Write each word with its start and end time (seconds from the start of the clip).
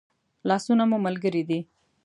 لاسونه 0.49 0.83
مو 0.89 0.97
ملګري 1.05 1.43
دي 1.49 1.59